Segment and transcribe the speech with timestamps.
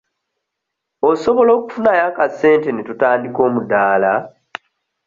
[1.09, 4.13] Osobola okufunayo akasente ne tutandika omudaala?